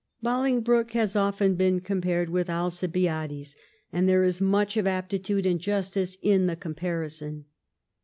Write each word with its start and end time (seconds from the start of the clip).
Bolingbroke 0.23 0.93
has 0.93 1.15
often 1.15 1.53
been 1.53 1.79
compared 1.79 2.31
with 2.31 2.49
Alcibiades, 2.49 3.55
and 3.93 4.09
there 4.09 4.23
is 4.23 4.41
much 4.41 4.75
of 4.75 4.87
aptitude 4.87 5.45
and 5.45 5.59
justice 5.61 6.17
in 6.23 6.47
the 6.47 6.55
comparison. 6.55 7.45